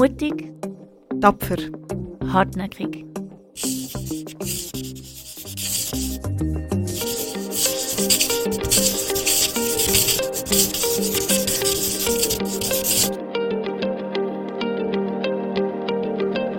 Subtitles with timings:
[0.00, 0.50] Mutig,
[1.20, 1.58] tapfer,
[2.32, 3.04] hartnäckig.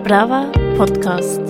[0.04, 1.41] Brava Podcast.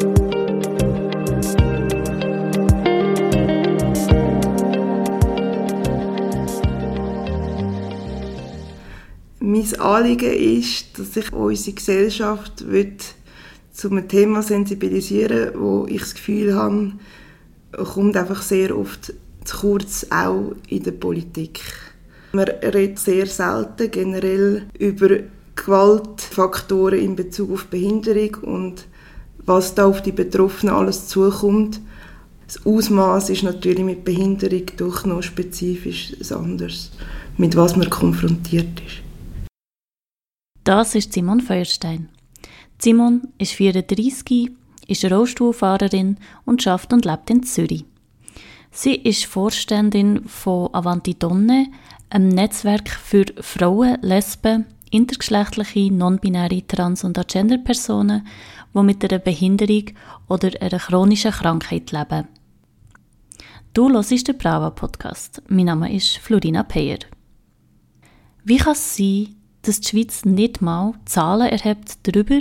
[9.83, 12.65] Anliegen ist, dass sich unsere Gesellschaft
[13.73, 16.93] zu einem Thema sensibilisieren wo ich das Gefühl habe,
[17.73, 19.15] kommt einfach sehr oft
[19.45, 21.61] zu kurz, auch in der Politik.
[22.33, 25.09] Man redet sehr selten generell über
[25.55, 28.87] Gewaltfaktoren in Bezug auf Behinderung und
[29.45, 31.81] was da auf die Betroffenen alles zukommt.
[32.47, 36.91] Das Ausmaß ist natürlich mit Behinderung doch noch spezifisch anders,
[37.37, 39.12] mit was man konfrontiert ist.
[40.65, 42.09] Das ist Simon Feuerstein.
[42.79, 44.51] Simon ist 34,
[44.87, 47.85] ist Rollstuhlfahrerin und schafft und lebt in Zürich.
[48.71, 51.67] Sie ist Vorständin von Avanti Donne,
[52.11, 58.25] einem Netzwerk für Frauen, Lesben, intergeschlechtliche, non-binäre, trans- und agender-Personen,
[58.73, 59.87] die mit einer Behinderung
[60.29, 62.29] oder einer chronischen Krankheit leben.
[63.75, 65.43] Du hörst den Brava-Podcast.
[65.49, 66.99] Mein Name ist Florina Peyer.
[68.45, 72.41] Wie kann es sein, dass die Schweiz nicht mal Zahlen erhebt darüber,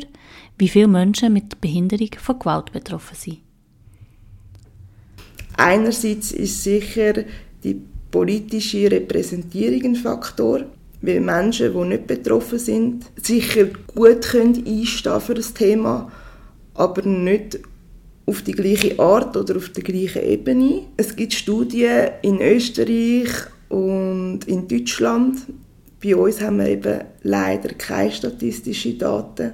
[0.57, 3.37] wie viele Menschen mit Behinderung von Gewalt betroffen sind?
[5.57, 7.23] Einerseits ist sicher
[7.63, 10.65] die politische Repräsentierung ein Faktor,
[11.01, 16.11] weil Menschen, die nicht betroffen sind, sicher gut einstehen für das Thema,
[16.73, 17.59] aber nicht
[18.25, 20.83] auf die gleiche Art oder auf der gleichen Ebene.
[20.97, 23.29] Es gibt Studien in Österreich
[23.69, 25.37] und in Deutschland,
[26.03, 29.53] bei uns haben wir eben leider keine statistischen Daten.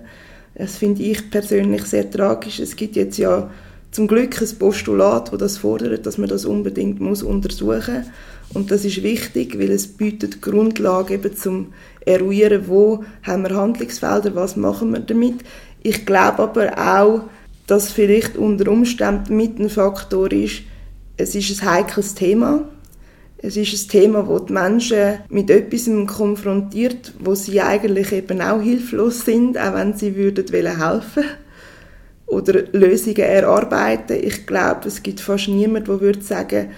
[0.55, 2.59] Das finde ich persönlich sehr tragisch.
[2.59, 3.49] Es gibt jetzt ja
[3.91, 8.05] zum Glück ein Postulat, das das fordert, dass man das unbedingt muss untersuchen muss.
[8.53, 11.73] Und das ist wichtig, weil es bietet Grundlage eben zum
[12.05, 15.41] eruieren, wo haben wir Handlungsfelder, was machen wir damit.
[15.83, 17.23] Ich glaube aber auch,
[17.67, 20.61] dass vielleicht unter Umständen mit ein Faktor ist,
[21.17, 22.67] es ist ein heikles Thema
[23.39, 28.61] es ist ein Thema, wo die Menschen mit etwas konfrontiert, wo sie eigentlich eben auch
[28.61, 30.45] hilflos sind, auch wenn sie würden
[30.79, 31.23] helfen
[32.25, 34.17] oder Lösungen erarbeiten.
[34.21, 36.71] Ich glaube, es gibt fast niemanden, der würde sagen,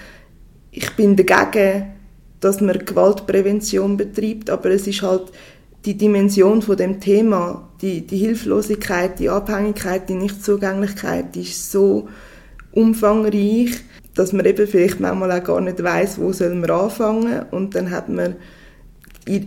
[0.71, 1.93] ich bin dagegen,
[2.39, 5.31] dass man Gewaltprävention betreibt, aber es ist halt
[5.85, 12.09] die Dimension von dem Thema, die, die Hilflosigkeit, die Abhängigkeit, die Nichtzugänglichkeit, die ist so
[12.71, 13.71] umfangreich,
[14.19, 17.89] dass man eben vielleicht manchmal auch gar nicht weiß, wo soll man anfangen und dann
[17.89, 18.35] hat man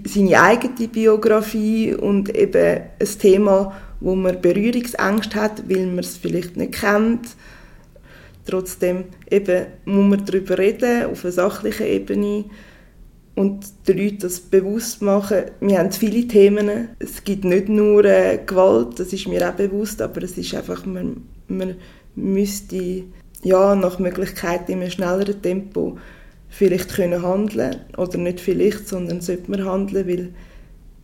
[0.06, 6.56] seine eigene Biografie und eben ein Thema, wo man Berührungsängste hat, weil man es vielleicht
[6.56, 7.37] nicht kennt.
[8.47, 12.47] Trotzdem eben muss man darüber reden, auf einer sachlichen Ebene
[13.34, 15.43] und den Leuten das bewusst machen.
[15.60, 16.89] Wir haben viele Themen.
[16.99, 20.87] Es gibt nicht nur äh, Gewalt, das ist mir auch bewusst, aber es ist einfach,
[20.87, 21.77] man, man
[22.15, 23.04] müsste
[23.42, 25.98] ja, nach Möglichkeit in einem schnelleren Tempo
[26.48, 30.34] vielleicht können handeln oder nicht vielleicht, sondern sollte man handeln, weil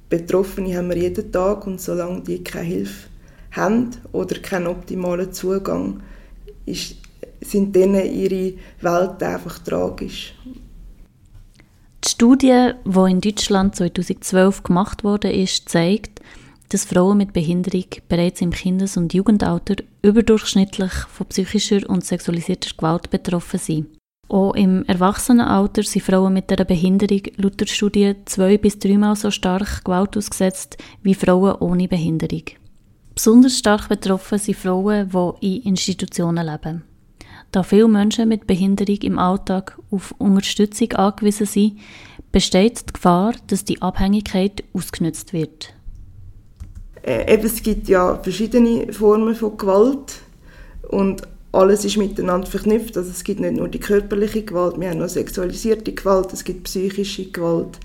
[0.08, 3.08] Betroffene haben wir jeden Tag und solange die keine Hilfe
[3.52, 6.02] haben oder keinen optimalen Zugang,
[6.66, 6.96] ist,
[7.40, 10.34] sind denen ihre Welt einfach tragisch.
[12.04, 16.20] Die Studie, die in Deutschland 2012 gemacht wurde, zeigt,
[16.68, 23.10] dass Frauen mit Behinderung bereits im Kindes- und Jugendalter überdurchschnittlich von psychischer und sexualisierter Gewalt
[23.10, 23.86] betroffen sind.
[24.28, 29.30] Auch im Erwachsenenalter sind Frauen mit einer Behinderung laut der Studie zwei- bis dreimal so
[29.30, 32.42] stark Gewalt ausgesetzt wie Frauen ohne Behinderung.
[33.14, 36.84] Besonders stark betroffen sind Frauen, die in Institutionen leben.
[37.50, 41.78] Da viele Menschen mit Behinderung im Alltag auf Unterstützung angewiesen sind,
[42.30, 45.72] besteht die Gefahr, dass die Abhängigkeit ausgenutzt wird.
[47.08, 50.20] Äh, eben, es gibt ja verschiedene Formen von Gewalt
[50.88, 51.22] und
[51.52, 52.98] alles ist miteinander verknüpft.
[52.98, 56.64] Also es gibt nicht nur die körperliche Gewalt, wir haben auch sexualisierte Gewalt, es gibt
[56.64, 57.78] psychische Gewalt.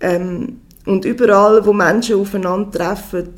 [0.00, 3.34] Ähm, und überall, wo Menschen aufeinander treffen,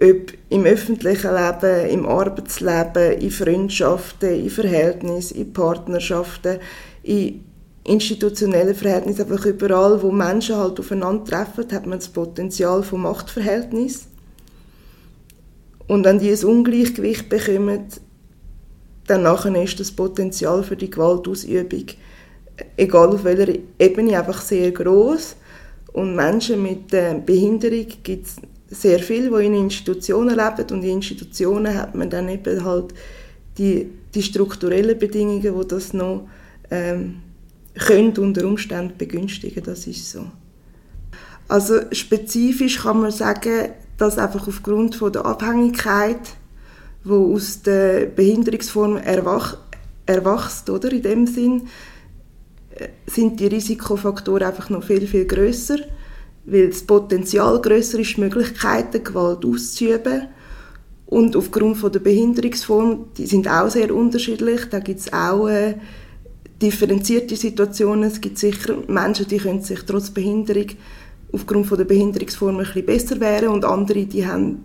[0.00, 6.60] ob im öffentlichen Leben, im Arbeitsleben, in Freundschaften, in Verhältnissen, in Partnerschaften,
[7.02, 7.45] in
[7.86, 14.08] institutionellen Verhältnissen, einfach überall, wo Menschen halt aufeinandertreffen, hat man das Potenzial von Machtverhältnis.
[15.86, 17.86] Und wenn die ein Ungleichgewicht bekommen,
[19.06, 21.84] dann nachher ist das Potenzial für die Gewaltausübung,
[22.76, 25.36] egal auf welcher Ebene, einfach sehr groß.
[25.92, 28.36] Und Menschen mit äh, Behinderung gibt es
[28.68, 32.92] sehr viel, die in Institutionen leben und in Institutionen hat man dann eben halt
[33.58, 36.28] die, die strukturellen Bedingungen, die das noch
[36.70, 37.22] ähm,
[37.78, 40.26] können unter Umständen begünstigen, das ist so.
[41.48, 46.20] Also spezifisch kann man sagen, dass einfach aufgrund von der Abhängigkeit,
[47.04, 49.58] wo aus der Behinderungsform erwach,
[50.06, 51.68] erwachst, oder in dem Sinn,
[52.70, 55.78] äh, sind die Risikofaktoren einfach noch viel viel größer,
[56.46, 60.28] weil das Potenzial größer ist, Möglichkeiten Gewalt auszuüben
[61.06, 64.68] und aufgrund von der Behinderungsform, die sind auch sehr unterschiedlich.
[64.68, 65.76] Da gibt es auch äh,
[66.60, 68.04] differenzierte Situationen.
[68.04, 70.66] Es gibt sicher Menschen, die können sich trotz Behinderung
[71.32, 74.62] aufgrund von der Behinderungsform ein bisschen besser wehren und andere, die haben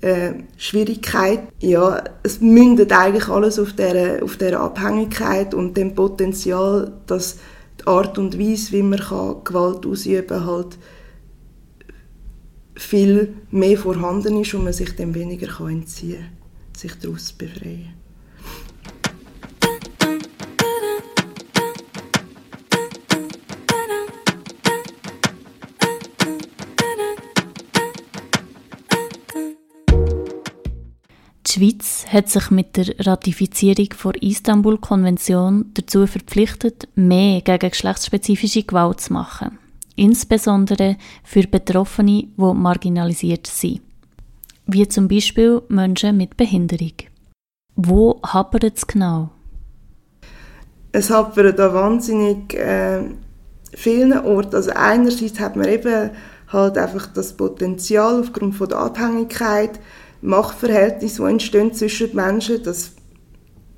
[0.00, 1.40] äh, Schwierigkeit.
[1.60, 7.38] Ja, es mündet eigentlich alles auf der auf Abhängigkeit und dem Potenzial, dass
[7.80, 10.78] die Art und Weise, wie man kann Gewalt ausüben kann, halt
[12.74, 17.94] viel mehr vorhanden ist und man sich dem weniger kann entziehen kann, sich daraus befreien.
[31.58, 39.12] Schweiz hat sich mit der Ratifizierung der Istanbul-Konvention dazu verpflichtet, mehr gegen geschlechtsspezifische Gewalt zu
[39.12, 39.58] machen
[39.98, 43.80] insbesondere für Betroffene, die marginalisiert sind,
[44.66, 46.92] wie zum Beispiel Menschen mit Behinderung.
[47.74, 49.30] Wo hapert es genau?
[50.92, 53.02] Es hapert an wahnsinnig äh,
[53.74, 54.56] vielen Orten.
[54.56, 56.10] Also einerseits hat man eben
[56.48, 59.78] halt einfach das Potenzial aufgrund von der Abhängigkeit,
[60.20, 62.92] Machtverhältnisse, die entstehen zwischen Menschen, das,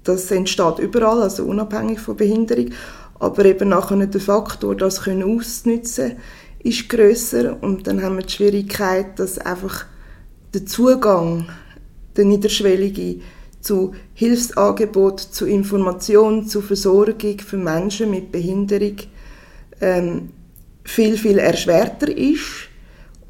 [0.05, 2.71] das entsteht überall, also unabhängig von Behinderung.
[3.19, 6.17] Aber eben nachher der Faktor, das können auszunutzen,
[6.63, 9.87] ist grösser und dann haben wir die Schwierigkeit, dass einfach
[10.55, 11.49] der Zugang,
[12.17, 13.21] der niederschwellige,
[13.61, 18.97] zu Hilfsangebot, zu Information, zu Versorgung für Menschen mit Behinderung
[19.83, 20.31] ähm,
[20.85, 22.70] viel, viel erschwerter ist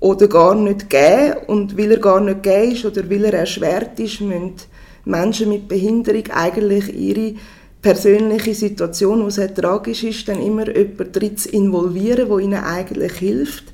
[0.00, 1.34] oder gar nicht geben.
[1.46, 4.54] Und weil er gar nicht gegeben ist oder weil er erschwert ist, müssen
[5.04, 7.34] Menschen mit Behinderung eigentlich ihre
[7.82, 13.12] persönliche Situation, die sehr tragisch ist, dann immer jemanden drin zu involvieren, der ihnen eigentlich
[13.12, 13.72] hilft.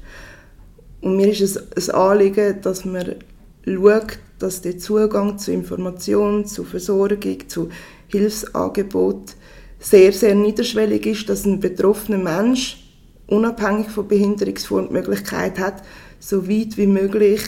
[1.01, 3.17] Und mir ist es ein Anliegen, dass man
[3.65, 7.69] schaut, dass der Zugang zu Informationen, zu Versorgung, zu
[8.09, 9.35] Hilfsangebot
[9.81, 12.83] sehr, sehr niederschwellig ist, dass ein betroffener Mensch
[13.27, 15.83] unabhängig von Behinderungsform die Möglichkeit hat,
[16.27, 17.41] so weit wie möglich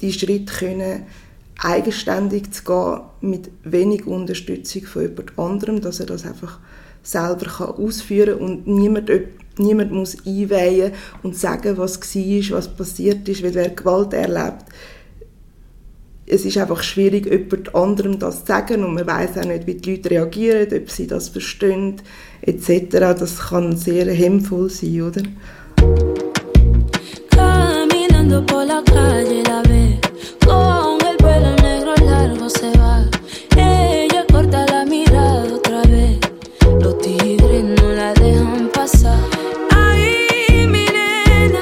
[0.00, 1.02] die Schritte können
[1.58, 6.58] eigenständig zu gehen, mit wenig Unterstützung von jemand anderem, dass er das einfach
[7.02, 9.10] selber kann ausführen kann und niemand,
[9.58, 10.92] niemand muss einweihen
[11.22, 14.64] und sagen, was war, was passiert ist, weil wer Gewalt erlebt,
[16.26, 19.74] es ist einfach schwierig, jemand anderem das zu sagen und man weiß auch nicht, wie
[19.74, 21.96] die Leute reagieren, ob sie das verstehen,
[22.40, 22.86] etc.
[22.90, 25.22] Das kann sehr hemmvoll sein, oder?
[28.34, 29.98] caminando por la calle la ve.
[30.44, 33.04] Con el pelo negro largo se va.
[33.56, 36.18] Ella corta la mirada otra vez.
[36.80, 39.18] Los tigres no la dejan pasar.
[39.70, 41.60] Ay, mi nena,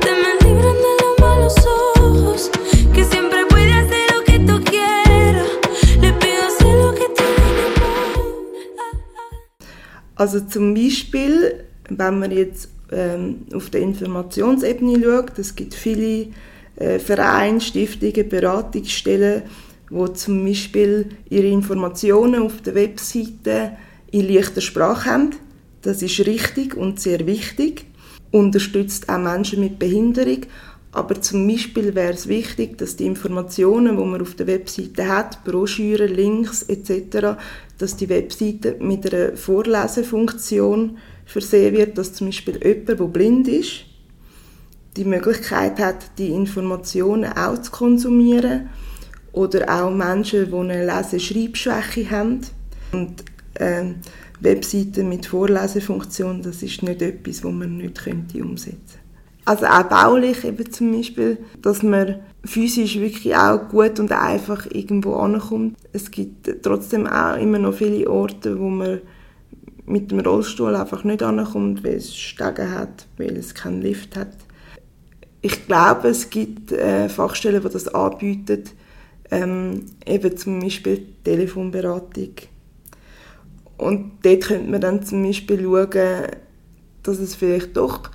[0.00, 2.50] te me libran de los malos ojos.
[2.92, 5.48] Que siempre puede hacer lo que tú quieras.
[6.00, 7.74] Le pido hacer lo que tú quieras.
[10.16, 16.28] Also zum Beispiel, wenn wir jetzt ähm, auf der Informationsebene schaut, es gibt viele
[16.76, 19.42] äh, Vereine, Stiftungen, Beratungsstellen,
[19.90, 23.72] wo zum Beispiel ihre Informationen auf der Webseite
[24.10, 25.30] in leichter Sprache haben.
[25.82, 27.84] Das ist richtig und sehr wichtig.
[28.30, 30.46] Unterstützt auch Menschen mit Behinderung.
[30.92, 35.42] Aber zum Beispiel wäre es wichtig, dass die Informationen, die man auf der Webseite hat,
[35.44, 37.36] Broschüren, Links etc.,
[37.78, 43.86] dass die Webseite mit einer Vorlesefunktion versehen wird, dass zum Beispiel jemand, der blind ist,
[44.96, 48.68] die Möglichkeit hat, die Informationen auch zu konsumieren
[49.32, 52.40] oder auch Menschen, die eine Leseschreibschwäche haben.
[52.92, 53.84] Und äh,
[54.40, 59.03] Webseiten mit Vorlesefunktion, das ist nicht etwas, das man nicht könnte umsetzen könnte.
[59.44, 65.14] Also auch baulich eben zum Beispiel, dass man physisch wirklich auch gut und einfach irgendwo
[65.16, 65.76] ankommt.
[65.92, 69.00] Es gibt trotzdem auch immer noch viele Orte, wo man
[69.86, 74.32] mit dem Rollstuhl einfach nicht ankommt, weil es Stege hat, weil es keinen Lift hat.
[75.42, 78.64] Ich glaube, es gibt äh, Fachstellen, die das anbieten,
[79.30, 82.30] ähm, eben zum Beispiel Telefonberatung.
[83.76, 86.28] Und dort könnte man dann zum Beispiel schauen,
[87.02, 88.10] dass es vielleicht doch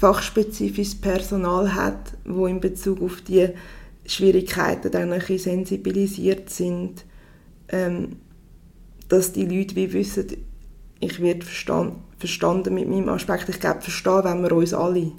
[0.00, 3.50] fachspezifisches Personal hat, wo in Bezug auf die
[4.06, 7.04] Schwierigkeiten dann ein bisschen sensibilisiert sind,
[7.68, 8.16] ähm,
[9.08, 10.26] dass die Leute wie wissen,
[11.00, 13.50] ich werde verstand, verstanden mit meinem Aspekt.
[13.50, 15.12] Ich glaube, verstehen wenn wir uns alle.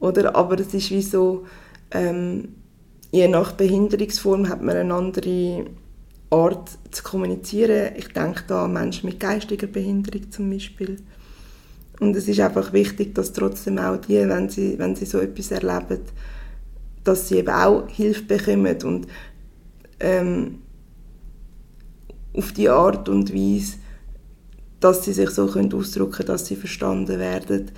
[0.00, 0.34] Oder?
[0.34, 1.46] Aber es ist wie so,
[1.92, 2.48] ähm,
[3.12, 5.66] je nach Behinderungsform hat man eine andere
[6.30, 7.92] Art zu kommunizieren.
[7.96, 10.96] Ich denke da an Menschen mit geistiger Behinderung zum Beispiel.
[12.00, 15.50] Und es ist einfach wichtig, dass trotzdem auch die, wenn sie, wenn sie so etwas
[15.50, 16.00] erleben,
[17.04, 19.06] dass sie eben auch Hilfe bekommen und
[20.00, 20.58] ähm,
[22.32, 23.76] auf die Art und Weise,
[24.80, 27.70] dass sie sich so können ausdrücken können, dass sie verstanden werden,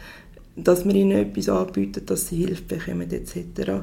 [0.56, 3.82] dass man ihnen etwas anbietet, dass sie Hilfe bekommen etc.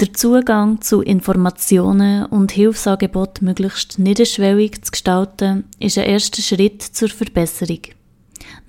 [0.00, 7.08] Der Zugang zu Informationen und Hilfsangeboten möglichst niederschwellig zu gestalten, ist ein erster Schritt zur
[7.10, 7.80] Verbesserung.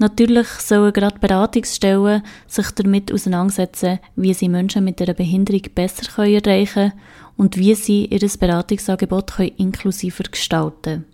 [0.02, 6.74] Natürlich sollen gerade Beratungsstellen sich damit auseinandersetzen, wie sie Menschen mit einer Behinderung besser erreichen
[6.74, 6.94] können
[7.38, 11.06] und wie sie ihr Beratungsangebot inklusiver gestalten können.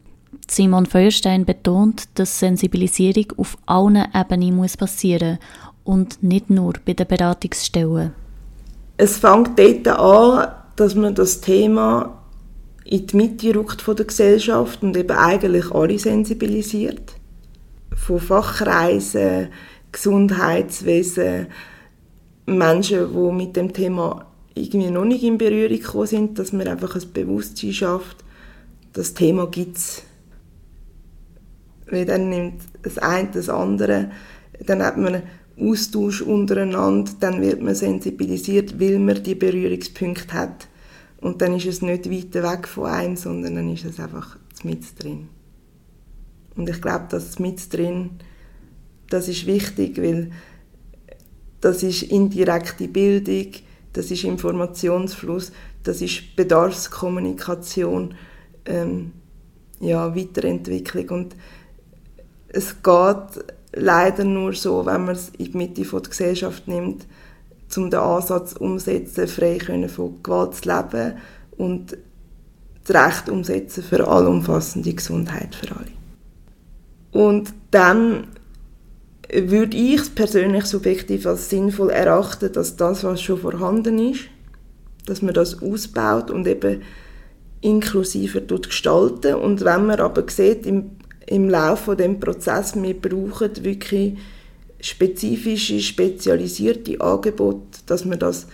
[0.49, 7.07] Simon Feuerstein betont, dass Sensibilisierung auf allen Ebenen passieren muss und nicht nur bei den
[7.07, 8.13] Beratungsstellen.
[8.95, 12.23] Es fängt dort an, dass man das Thema
[12.85, 17.16] in die Mitte rückt von der Gesellschaft und eben eigentlich alle sensibilisiert.
[18.07, 19.49] Von Fachkreisen,
[19.91, 21.47] Gesundheitswesen,
[22.45, 26.95] Menschen, die mit dem Thema irgendwie noch nicht in Berührung gekommen sind, dass man einfach
[26.95, 28.23] ein Bewusstsein schafft,
[28.93, 30.03] das Thema gibt es.
[31.87, 34.09] Weil dann nimmt das eine das andere,
[34.65, 35.23] dann hat man
[35.59, 40.69] Austausch untereinander, dann wird man sensibilisiert, weil man die Berührungspunkte hat.
[41.19, 44.81] Und dann ist es nicht weiter weg von einem, sondern dann ist es einfach mit
[44.97, 45.27] drin.
[46.57, 48.11] Und ich glaube, das mit drin,
[49.09, 50.31] das ist wichtig, weil
[51.61, 53.51] das ist indirekte Bildung,
[53.93, 55.51] das ist Informationsfluss,
[55.83, 58.15] das ist Bedarfskommunikation,
[58.65, 59.11] ähm,
[59.79, 61.09] ja, Weiterentwicklung.
[61.09, 61.35] Und
[62.49, 67.07] es geht leider nur so, wenn man es in die Mitte der Gesellschaft nimmt,
[67.75, 71.17] um den Ansatz umsetzen, frei können von Gewalt zu leben
[71.57, 71.97] und
[72.85, 75.96] das Recht umsetzen für allumfassende Gesundheit für alle.
[77.17, 78.27] Und dann
[79.33, 84.25] würde ich es persönlich subjektiv als sinnvoll erachten, dass das, was schon vorhanden ist,
[85.07, 86.81] dass man das ausbaut und eben
[87.61, 90.91] inklusiver gestalten und wenn man aber sieht, im
[91.27, 94.13] im Laufe des Prozesses, wir brauchen wirklich
[94.79, 98.47] spezifische, spezialisierte Angebote, dass man das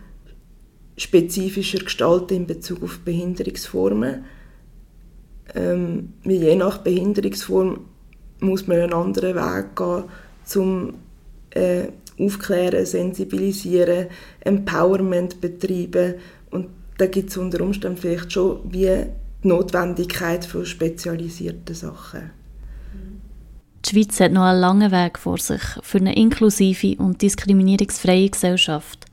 [0.98, 4.26] spezifischer gestalten in Bezug auf Behinderungsformen.
[5.54, 7.86] Ähm, je nach Behinderungsform
[8.40, 10.04] muss man einen anderen Weg gehen
[10.44, 10.96] zum
[11.52, 11.88] äh,
[12.20, 14.08] Aufklären, Sensibilisieren,
[14.40, 16.16] Empowerment betreiben
[16.50, 19.06] und da gibt es unter Umständen vielleicht schon wie die
[19.44, 22.32] Notwendigkeit von spezialisierten Sachen.
[23.86, 29.06] Die Schweiz hat noch einen langen Weg vor sich für eine inklusive und diskriminierungsfreie Gesellschaft.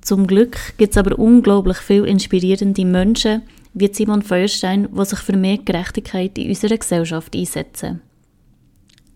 [0.00, 3.42] Zum Glück gibt es aber unglaublich viele inspirierende Menschen,
[3.74, 8.00] wie Simon Feuerstein, die sich für mehr Gerechtigkeit in unserer Gesellschaft einsetzen.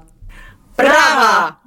[0.78, 1.58] Brava!